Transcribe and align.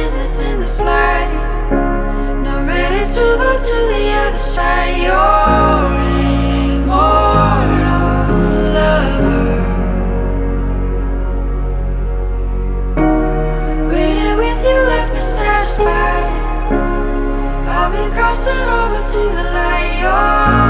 business 0.00 0.40
in 0.40 0.58
this 0.58 0.80
life. 0.80 1.60
Not 2.44 2.66
ready 2.66 3.04
to 3.16 3.26
go 3.42 3.50
to 3.70 3.78
the 3.92 4.04
other 4.24 4.44
side. 4.54 4.96
Your 5.08 5.76
immortal 6.72 7.74
lover. 8.76 9.44
Waiting 13.92 14.36
with 14.42 14.60
you 14.68 14.78
left 14.92 15.12
me 15.14 15.20
satisfied. 15.20 16.28
I'll 17.68 17.90
be 17.92 18.04
crossing 18.16 18.68
over 18.80 19.00
to 19.12 19.22
the 19.36 19.44
light. 19.58 20.00
Your 20.00 20.69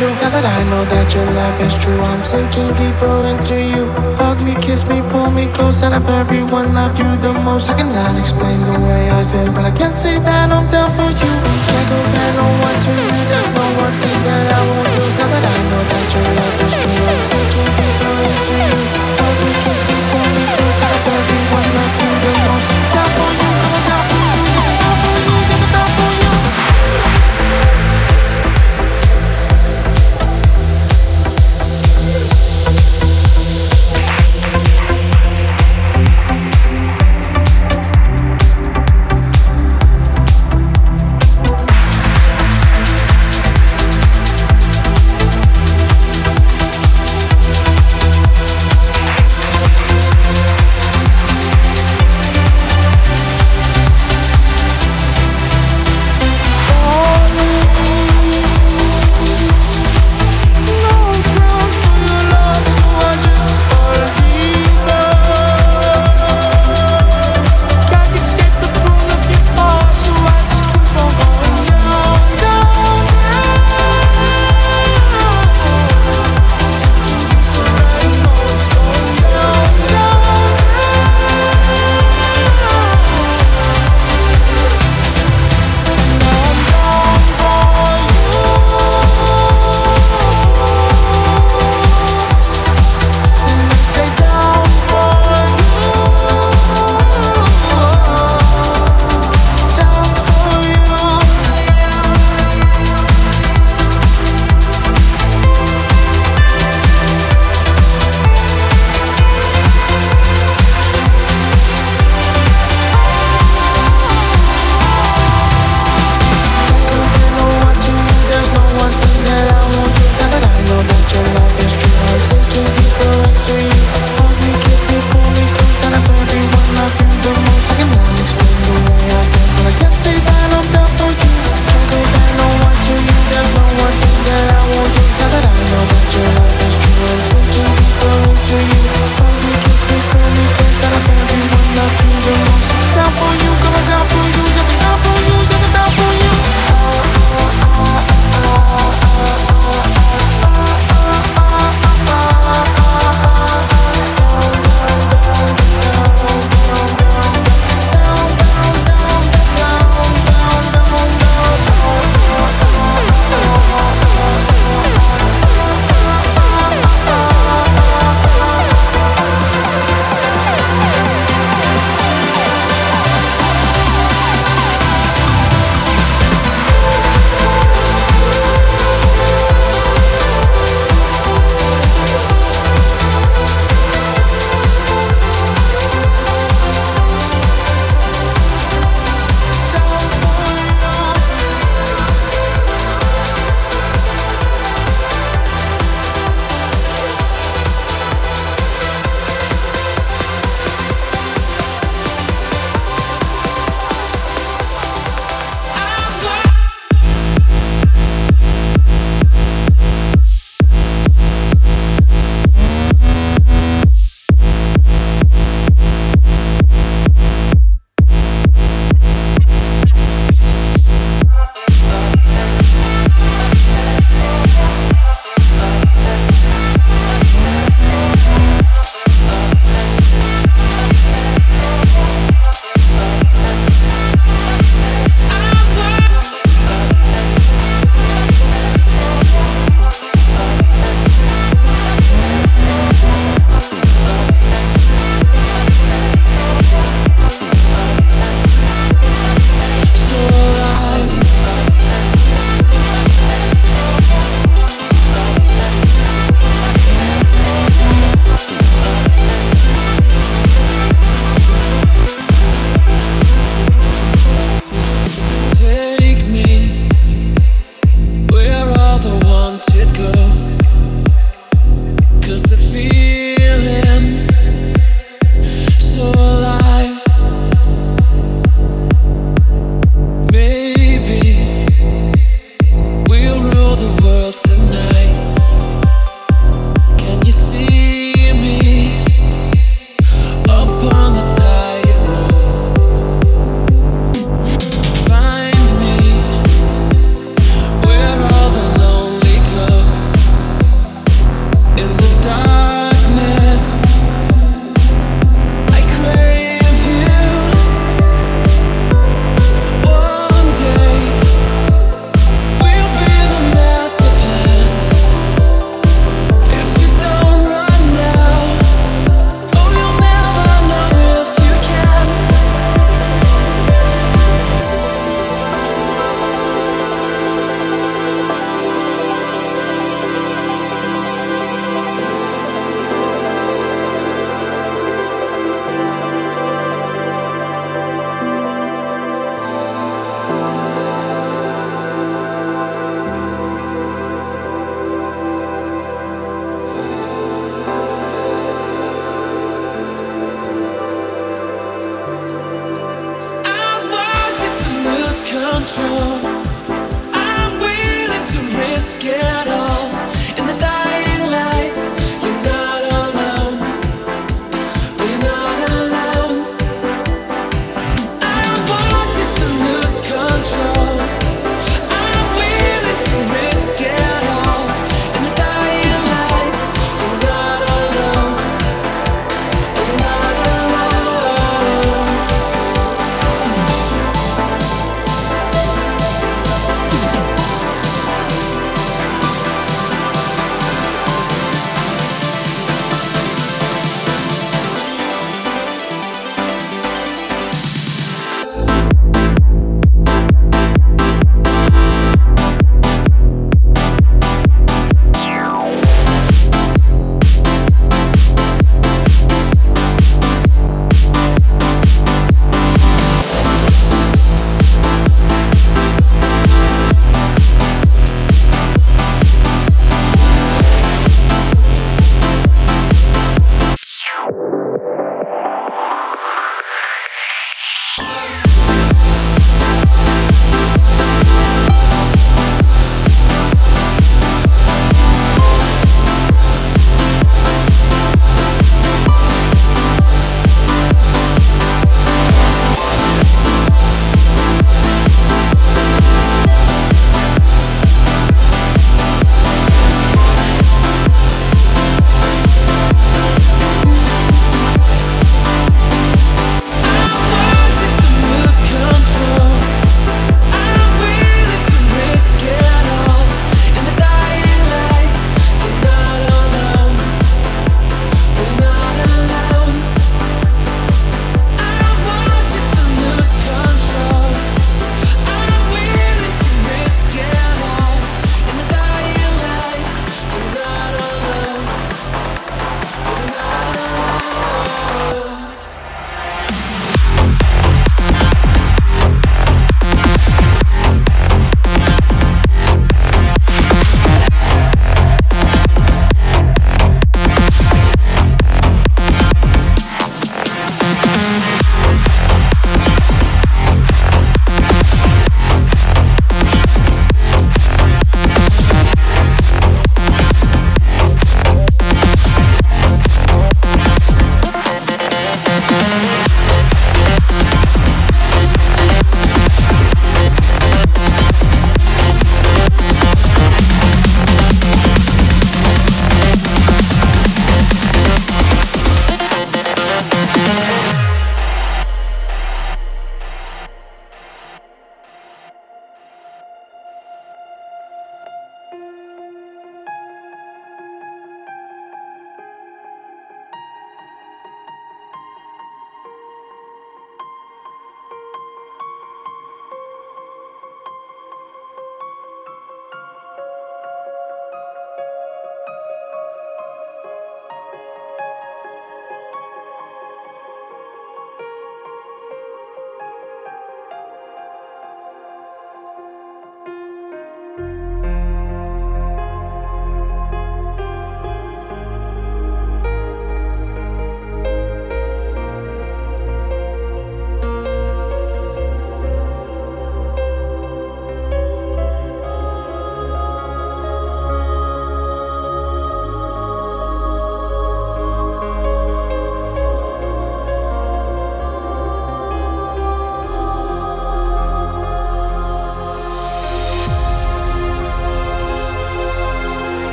do. 0.00 0.08
Now 0.24 0.32
that 0.32 0.48
I 0.48 0.64
know 0.72 0.82
that 0.88 1.12
your 1.12 1.28
love 1.36 1.60
is 1.60 1.76
true, 1.76 2.00
I'm 2.00 2.24
sinking 2.24 2.72
deeper 2.80 3.12
into 3.28 3.60
you. 3.60 3.84
Hug 4.16 4.40
me, 4.40 4.56
kiss 4.64 4.88
me, 4.88 5.04
pull 5.12 5.28
me 5.30 5.44
close. 5.52 5.84
Out 5.84 5.92
of 5.92 6.08
everyone, 6.08 6.72
love 6.72 6.96
you 6.96 7.08
the 7.20 7.36
most. 7.44 7.68
I 7.68 7.76
cannot 7.76 8.16
explain 8.16 8.64
the 8.64 8.76
way 8.80 9.12
I 9.12 9.20
feel, 9.28 9.52
but 9.52 9.68
I 9.68 9.72
can 9.76 9.92
say 9.92 10.16
that 10.16 10.48
I'm 10.48 10.64
down 10.72 10.88
for 10.96 11.10
you. 11.12 11.32
Can't 11.68 11.86
compare 11.92 12.32
no 12.40 12.48
one 12.64 12.78
to 12.88 12.92
you. 12.96 13.08
There's 13.28 13.50
no 13.52 13.66
one 13.84 13.94
thing 14.00 14.18
that 14.24 14.44
I 14.56 14.60
won't 14.72 14.90
do. 14.96 15.04
Now 15.20 15.28
that 15.36 15.44
I 15.44 15.56
know 15.68 15.82
that 15.92 16.06
your 16.16 16.28
love 16.32 16.56
is 16.64 16.74
true, 16.80 17.04
I'm 17.12 17.20
sinking 17.28 17.70
deeper 17.76 18.14
into 18.24 18.56
you. 18.56 18.99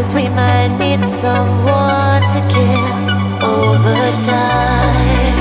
Cause 0.00 0.14
we 0.14 0.26
might 0.30 0.72
need 0.78 1.04
someone 1.04 2.22
to 2.32 2.40
care 2.48 2.96
over 3.44 4.00
time. 4.24 5.36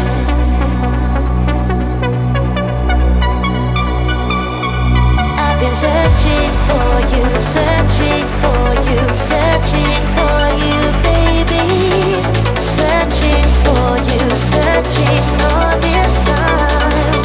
I've 5.39 5.57
been 5.61 5.75
searching 5.85 6.51
for 6.67 6.91
you, 7.13 7.23
searching 7.55 8.27
for 8.41 8.65
you, 8.83 8.99
searching 9.31 10.01
for 10.17 10.39
you, 10.63 10.79
baby. 11.07 12.19
Searching 12.67 13.47
for 13.63 13.95
you, 14.11 14.23
searching 14.51 15.23
all 15.47 15.71
this 15.87 16.13
time. 16.27 17.15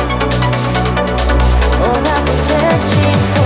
Oh, 1.82 1.99
I've 2.14 2.24
been 2.26 2.39
searching 2.47 3.18
for 3.35 3.43